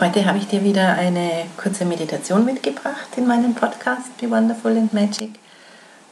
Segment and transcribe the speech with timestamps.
[0.00, 4.94] Heute habe ich dir wieder eine kurze Meditation mitgebracht in meinem Podcast Be Wonderful and
[4.94, 5.32] Magic,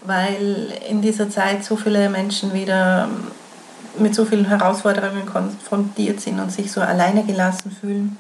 [0.02, 3.08] weil in dieser Zeit so viele Menschen wieder
[3.98, 8.18] mit so vielen Herausforderungen konfrontiert sind und sich so alleine gelassen fühlen.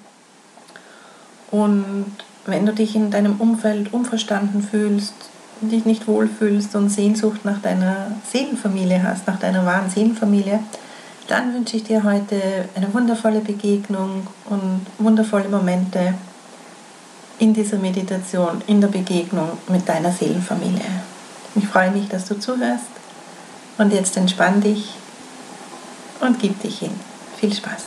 [1.50, 2.14] Und
[2.46, 5.12] wenn du dich in deinem Umfeld unverstanden fühlst,
[5.60, 10.60] dich nicht wohlfühlst und Sehnsucht nach deiner Seelenfamilie hast, nach deiner wahren Seelenfamilie,
[11.28, 16.14] dann wünsche ich dir heute eine wundervolle Begegnung und wundervolle Momente
[17.38, 20.80] in dieser Meditation, in der Begegnung mit deiner Seelenfamilie.
[21.54, 22.88] Ich freue mich, dass du zuhörst
[23.76, 24.94] und jetzt entspann dich
[26.20, 26.92] und gib dich hin.
[27.36, 27.86] Viel Spaß.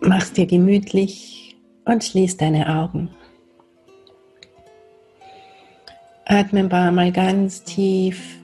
[0.00, 1.56] Mach's dir gemütlich
[1.86, 3.08] und schließ deine Augen.
[6.26, 8.43] Atme ein paar Mal ganz tief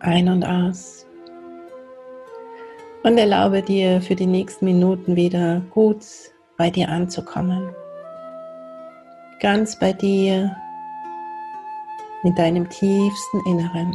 [0.00, 1.06] ein und aus.
[3.02, 6.04] Und erlaube dir für die nächsten Minuten wieder gut
[6.56, 7.70] bei dir anzukommen.
[9.40, 10.56] Ganz bei dir,
[12.24, 13.94] in deinem tiefsten Inneren.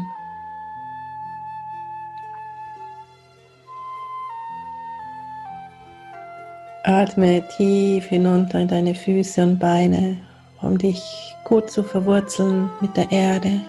[6.85, 10.17] Atme tief hinunter in deine Füße und Beine,
[10.61, 11.01] um dich
[11.45, 13.61] gut zu verwurzeln mit der Erde.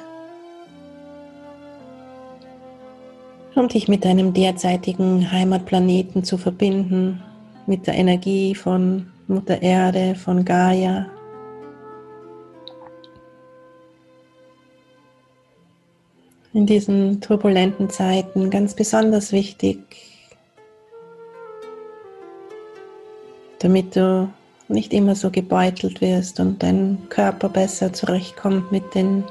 [3.57, 7.23] Um dich mit deinem derzeitigen Heimatplaneten zu verbinden,
[7.67, 11.07] mit der Energie von Mutter Erde, von Gaia.
[16.53, 19.79] In diesen turbulenten Zeiten ganz besonders wichtig,
[23.61, 24.29] damit du
[24.69, 29.25] nicht immer so gebeutelt wirst und dein Körper besser zurechtkommt mit den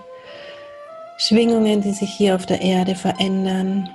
[1.18, 3.90] Schwingungen, die sich hier auf der Erde verändern,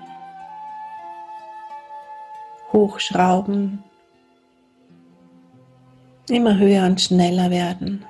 [2.78, 3.82] hochschrauben,
[6.28, 8.04] immer höher und schneller werden.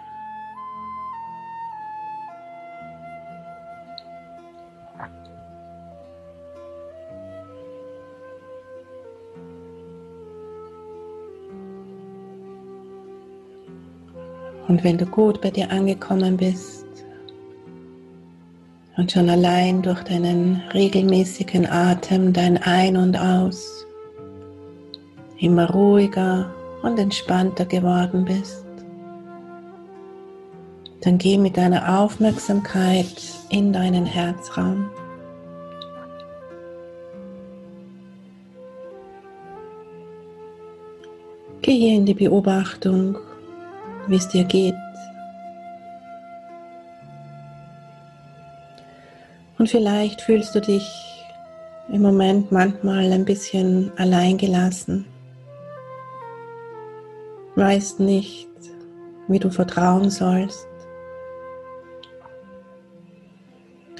[14.68, 16.84] Und wenn du gut bei dir angekommen bist
[18.98, 23.77] und schon allein durch deinen regelmäßigen Atem, dein Ein und Aus,
[25.38, 26.52] immer ruhiger
[26.82, 28.64] und entspannter geworden bist,
[31.00, 33.06] Dann geh mit deiner Aufmerksamkeit
[33.50, 34.90] in deinen Herzraum.
[41.62, 43.16] Geh hier in die Beobachtung,
[44.08, 44.74] wie es dir geht.
[49.58, 51.24] Und vielleicht fühlst du dich
[51.92, 55.04] im Moment manchmal ein bisschen alleingelassen.
[57.58, 58.46] Weißt nicht,
[59.26, 60.68] wie du vertrauen sollst.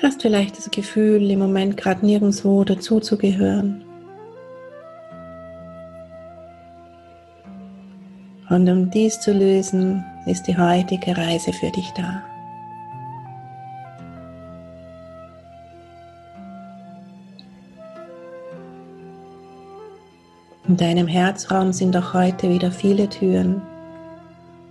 [0.01, 3.85] Hast vielleicht das Gefühl, im Moment gerade nirgendwo dazuzugehören.
[8.49, 12.23] Und um dies zu lösen, ist die heutige Reise für dich da.
[20.69, 23.63] In deinem Herzraum sind auch heute wieder viele Türen.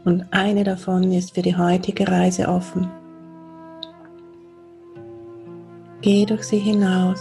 [0.06, 2.88] Und eine davon ist für die heutige Reise offen.
[6.02, 7.20] Geh durch sie hinaus.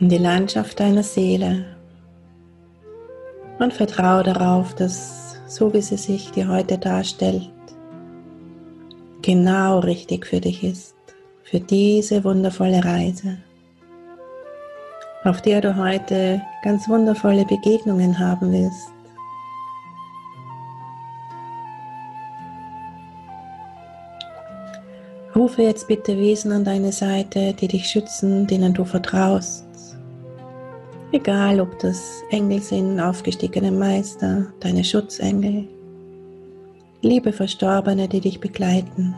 [0.00, 1.66] In die Landschaft deiner Seele.
[3.58, 7.50] Und vertraue darauf, dass so wie sie sich dir heute darstellt,
[9.20, 10.96] genau richtig für dich ist,
[11.44, 13.36] für diese wundervolle Reise,
[15.24, 18.92] auf der du heute ganz wundervolle Begegnungen haben wirst.
[25.34, 29.64] Rufe jetzt bitte Wesen an deine Seite, die dich schützen, denen du vertraust.
[31.10, 35.68] Egal, ob das Engel sind, aufgestiegene Meister, deine Schutzengel,
[37.00, 39.14] liebe Verstorbene, die dich begleiten.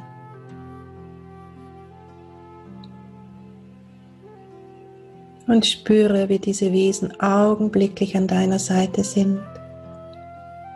[5.46, 9.41] Und spüre, wie diese Wesen augenblicklich an deiner Seite sind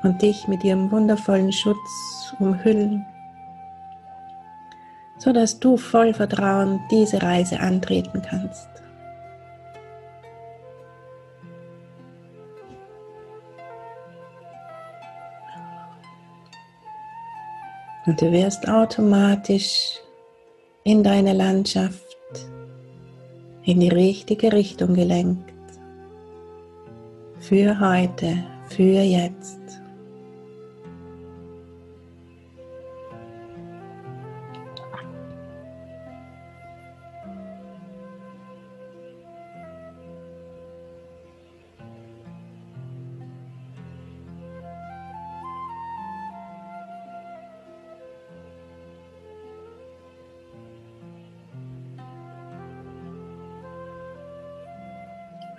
[0.03, 3.05] und dich mit ihrem wundervollen Schutz umhüllen,
[5.19, 8.69] sodass du voll Vertrauen diese Reise antreten kannst.
[18.09, 19.99] Und du wirst automatisch
[20.83, 22.08] in deine Landschaft
[23.69, 25.53] in die richtige Richtung gelenkt.
[27.39, 29.58] Für heute, für jetzt.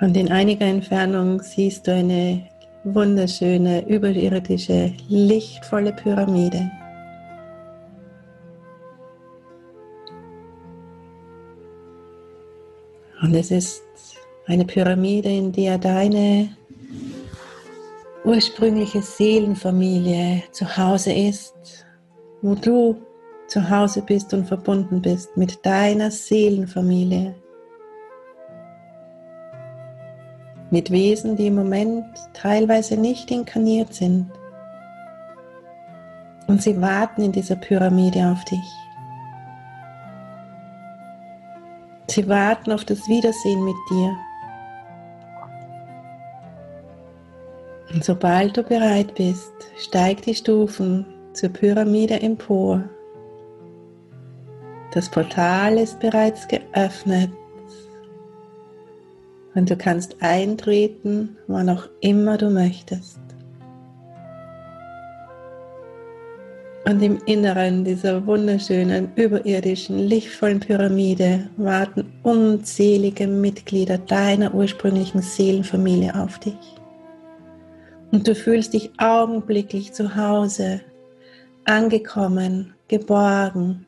[0.02, 2.48] Und in einiger Entfernung siehst du eine
[2.84, 6.72] wunderschöne, überirdische, lichtvolle Pyramide.
[13.22, 13.84] Und es ist
[14.48, 16.50] eine Pyramide, in der deine
[18.24, 21.54] ursprüngliche Seelenfamilie zu Hause ist,
[22.42, 22.96] wo du
[23.48, 27.36] zu Hause bist und verbunden bist mit deiner Seelenfamilie.
[30.72, 34.30] Mit Wesen, die im Moment teilweise nicht inkarniert sind.
[36.48, 38.74] Und sie warten in dieser Pyramide auf dich.
[42.08, 44.18] Sie warten auf das Wiedersehen mit dir.
[47.94, 52.84] Und sobald du bereit bist, steig die Stufen zur Pyramide empor.
[54.92, 57.32] Das Portal ist bereits geöffnet
[59.60, 63.20] und du kannst eintreten, wann auch immer du möchtest.
[66.86, 76.40] Und im Inneren dieser wunderschönen, überirdischen, lichtvollen Pyramide warten unzählige Mitglieder deiner ursprünglichen Seelenfamilie auf
[76.40, 76.78] dich.
[78.12, 80.80] Und du fühlst dich augenblicklich zu Hause,
[81.66, 83.86] angekommen, geborgen,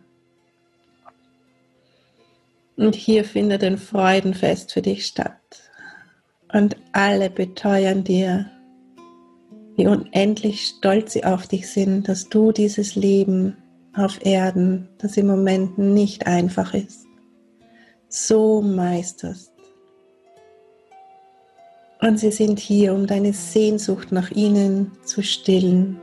[2.81, 5.37] und hier findet ein Freudenfest für dich statt.
[6.51, 8.49] Und alle beteuern dir,
[9.75, 13.55] wie unendlich stolz sie auf dich sind, dass du dieses Leben
[13.93, 17.05] auf Erden, das im Moment nicht einfach ist,
[18.09, 19.53] so meisterst.
[22.01, 26.01] Und sie sind hier, um deine Sehnsucht nach ihnen zu stillen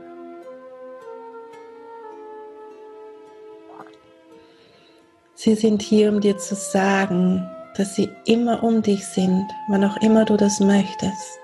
[5.41, 9.95] Sie sind hier, um dir zu sagen, dass sie immer um dich sind, wann auch
[10.01, 11.39] immer du das möchtest,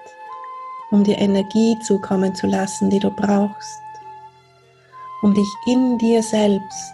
[0.91, 3.79] um dir Energie zukommen zu lassen, die du brauchst.
[5.21, 6.93] um dich in dir selbst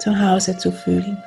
[0.00, 1.22] zu Hause zu fühlen.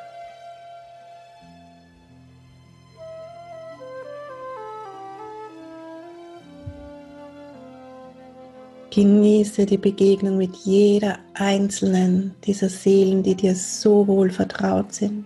[8.96, 15.26] Genieße die Begegnung mit jeder einzelnen dieser Seelen, die dir so wohl vertraut sind.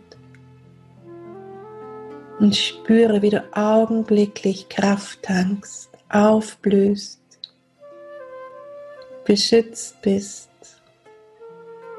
[2.39, 7.21] Und spüre, wie du augenblicklich Kraft tankst, aufblühst,
[9.23, 10.49] beschützt bist,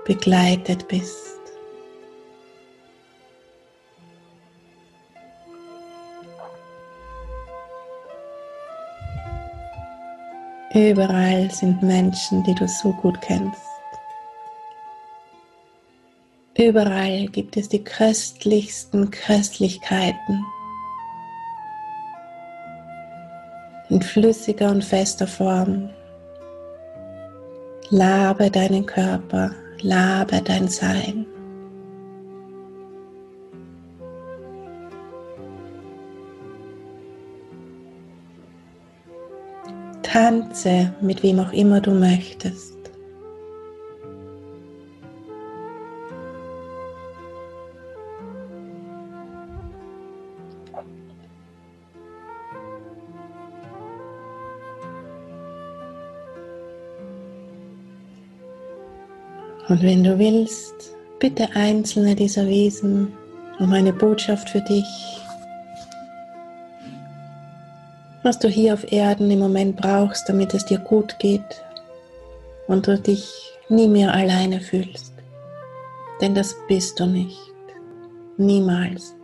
[0.05, 1.40] begleitet bist.
[10.73, 13.61] Überall sind Menschen, die du so gut kennst.
[16.57, 20.45] Überall gibt es die köstlichsten Köstlichkeiten.
[23.89, 25.91] In flüssiger und fester Form.
[27.89, 29.51] Labe deinen Körper,
[29.81, 31.27] labe dein Sein.
[40.13, 42.75] Tanze mit wem auch immer du möchtest.
[59.69, 60.75] Und wenn du willst,
[61.21, 63.13] bitte einzelne dieser Wesen
[63.61, 64.85] um eine Botschaft für dich
[68.23, 71.65] was du hier auf Erden im Moment brauchst, damit es dir gut geht
[72.67, 75.13] und du dich nie mehr alleine fühlst.
[76.21, 77.39] Denn das bist du nicht.
[78.37, 79.15] Niemals.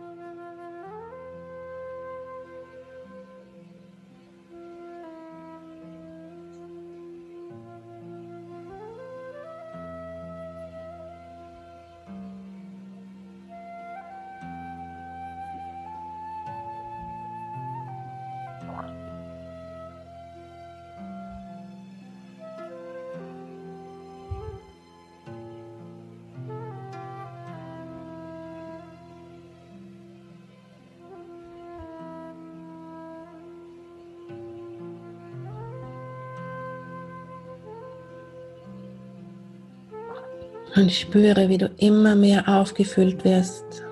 [40.77, 43.83] Und spüre, wie du immer mehr aufgefüllt wirst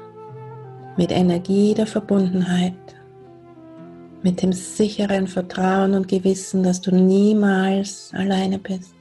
[0.97, 2.75] mit Energie der Verbundenheit,
[4.21, 8.93] mit dem sicheren Vertrauen und Gewissen, dass du niemals alleine bist.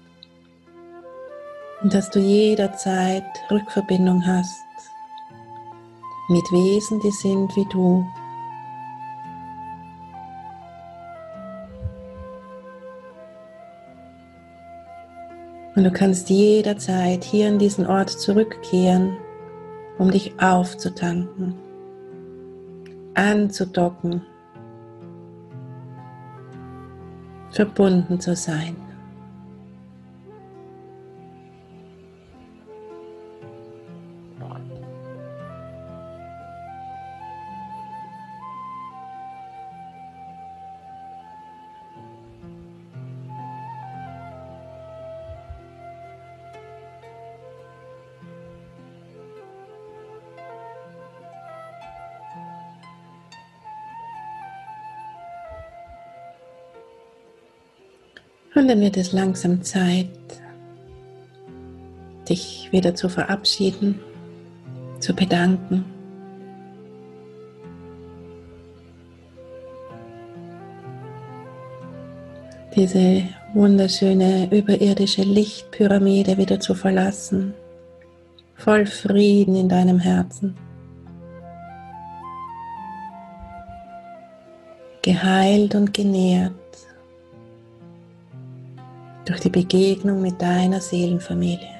[1.82, 4.64] Und dass du jederzeit Rückverbindung hast
[6.30, 8.02] mit Wesen, die sind wie du
[15.76, 19.16] Und du kannst jederzeit hier an diesen Ort zurückkehren,
[19.98, 21.54] um dich aufzutanken,
[23.14, 24.22] anzudocken,
[27.50, 28.76] verbunden zu sein.
[58.54, 60.08] Und dann wird es langsam Zeit,
[62.28, 63.98] dich wieder zu verabschieden,
[65.00, 65.84] zu bedanken.
[72.76, 73.22] Diese
[73.54, 77.54] wunderschöne überirdische Lichtpyramide wieder zu verlassen,
[78.56, 80.56] voll Frieden in deinem Herzen.
[85.02, 86.52] Geheilt und genährt
[89.24, 91.74] durch die Begegnung mit deiner Seelenfamilie.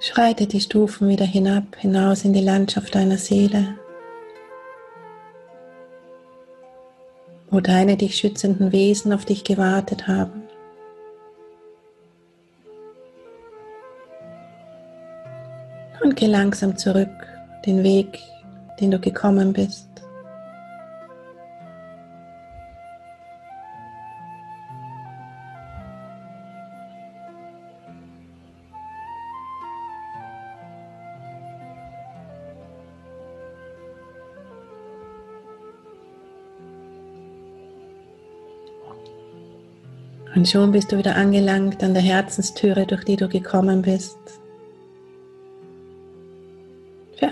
[0.00, 3.74] Schreite die Stufen wieder hinab, hinaus in die Landschaft deiner Seele,
[7.50, 10.37] wo deine dich schützenden Wesen auf dich gewartet haben.
[16.18, 17.08] geh langsam zurück
[17.64, 18.18] den Weg,
[18.80, 19.86] den du gekommen bist.
[40.34, 44.18] Und schon bist du wieder angelangt an der Herzenstüre, durch die du gekommen bist.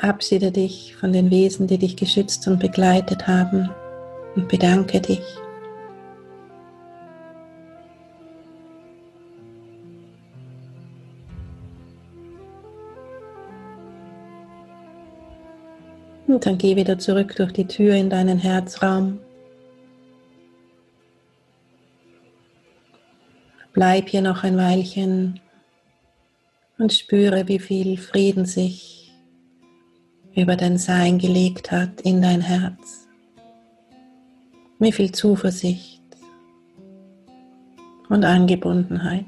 [0.06, 3.70] Verabschiede dich von den Wesen, die dich geschützt und begleitet haben
[4.36, 5.20] und bedanke dich.
[16.28, 19.18] Und dann geh wieder zurück durch die Tür in deinen Herzraum.
[23.72, 25.40] Bleib hier noch ein Weilchen
[26.78, 29.05] und spüre, wie viel Frieden sich
[30.36, 33.08] über dein Sein gelegt hat in dein Herz.
[34.78, 36.02] Wie viel Zuversicht
[38.10, 39.24] und Angebundenheit.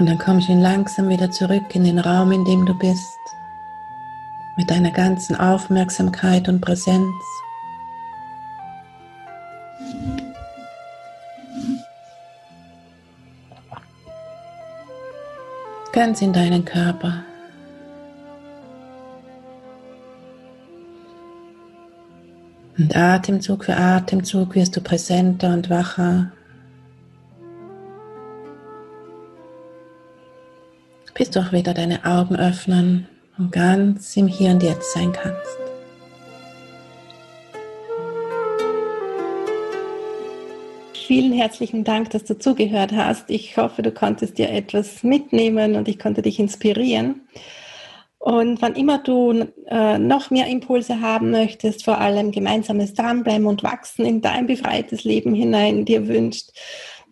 [0.00, 3.18] Und dann komm schon langsam wieder zurück in den Raum, in dem du bist,
[4.56, 7.12] mit deiner ganzen Aufmerksamkeit und Präsenz.
[15.92, 17.22] Ganz in deinen Körper.
[22.78, 26.32] Und Atemzug für Atemzug wirst du präsenter und wacher.
[31.14, 35.58] Bis du auch wieder deine Augen öffnen und ganz im Hier und Jetzt sein kannst.
[41.10, 43.30] Vielen herzlichen Dank, dass du zugehört hast.
[43.30, 47.22] Ich hoffe, du konntest dir etwas mitnehmen und ich konnte dich inspirieren.
[48.20, 53.62] Und wann immer du äh, noch mehr Impulse haben möchtest, vor allem gemeinsames Dranbleiben und
[53.62, 56.50] Wachsen in dein befreites Leben hinein dir wünscht,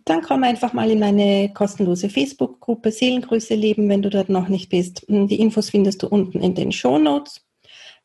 [0.05, 4.69] dann komm einfach mal in meine kostenlose Facebook-Gruppe Seelengrüße leben, wenn du dort noch nicht
[4.69, 5.05] bist.
[5.07, 7.41] Die Infos findest du unten in den Show Notes.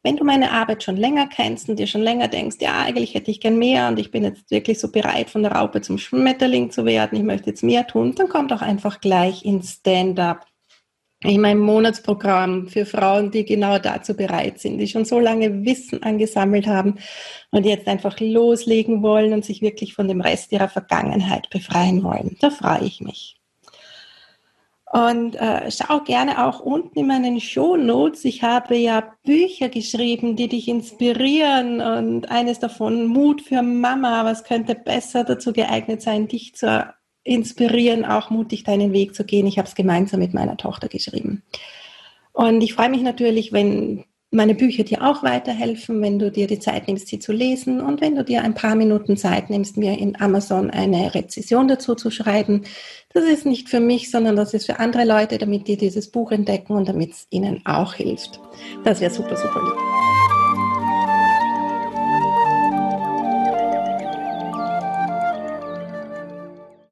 [0.03, 3.31] Wenn du meine Arbeit schon länger kennst und dir schon länger denkst, ja, eigentlich hätte
[3.31, 6.71] ich gern mehr und ich bin jetzt wirklich so bereit, von der Raupe zum Schmetterling
[6.71, 10.47] zu werden, ich möchte jetzt mehr tun, dann komm doch einfach gleich ins Stand-up
[11.25, 16.03] in meinem Monatsprogramm für Frauen, die genau dazu bereit sind, die schon so lange Wissen
[16.03, 16.97] angesammelt haben
[17.51, 22.37] und jetzt einfach loslegen wollen und sich wirklich von dem Rest ihrer Vergangenheit befreien wollen.
[22.41, 23.37] Da freue ich mich.
[24.93, 28.25] Und äh, schau gerne auch unten in meinen Show Notes.
[28.25, 34.25] Ich habe ja Bücher geschrieben, die dich inspirieren und eines davon Mut für Mama.
[34.25, 39.47] Was könnte besser dazu geeignet sein, dich zur inspirieren, auch mutig deinen Weg zu gehen.
[39.47, 41.43] Ich habe es gemeinsam mit meiner Tochter geschrieben.
[42.33, 46.59] Und ich freue mich natürlich, wenn meine Bücher dir auch weiterhelfen, wenn du dir die
[46.59, 49.97] Zeit nimmst, sie zu lesen und wenn du dir ein paar Minuten Zeit nimmst, mir
[49.97, 52.63] in Amazon eine Rezession dazu zu schreiben.
[53.13, 56.33] Das ist nicht für mich, sondern das ist für andere Leute, damit die dieses Buch
[56.33, 58.41] entdecken und damit es ihnen auch hilft.
[58.83, 60.14] Das wäre super, super lieb.